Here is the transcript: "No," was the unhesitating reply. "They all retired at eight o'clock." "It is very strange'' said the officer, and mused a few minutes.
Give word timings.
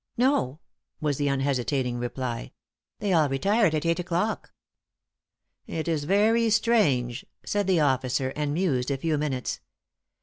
"No," 0.17 0.57
was 0.99 1.17
the 1.19 1.27
unhesitating 1.27 1.99
reply. 1.99 2.53
"They 2.97 3.13
all 3.13 3.29
retired 3.29 3.75
at 3.75 3.85
eight 3.85 3.99
o'clock." 3.99 4.51
"It 5.67 5.87
is 5.87 6.05
very 6.05 6.49
strange'' 6.49 7.23
said 7.45 7.67
the 7.67 7.81
officer, 7.81 8.33
and 8.35 8.51
mused 8.51 8.89
a 8.89 8.97
few 8.97 9.19
minutes. 9.19 9.59